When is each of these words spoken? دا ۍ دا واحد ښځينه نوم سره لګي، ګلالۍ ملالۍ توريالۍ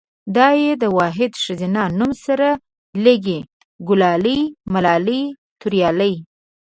دا 0.35 0.47
ۍ 0.63 0.67
دا 0.81 0.87
واحد 0.99 1.31
ښځينه 1.43 1.83
نوم 1.99 2.11
سره 2.25 2.49
لګي، 3.05 3.39
ګلالۍ 3.87 4.39
ملالۍ 4.73 5.21
توريالۍ 5.59 6.13